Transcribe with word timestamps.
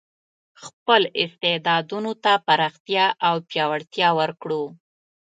خپل 0.63 1.01
استعدادونو 1.23 2.11
ته 2.23 2.33
پراختیا 2.47 3.05
او 3.27 3.35
پیاوړتیا 3.49 4.09
ورکړو. 4.19 4.63